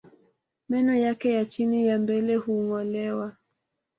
Meno 0.69 0.95
yake 0.95 1.33
ya 1.33 1.45
chini 1.45 1.87
ya 1.87 1.99
mbele 1.99 2.35
hungolewa 2.35 3.35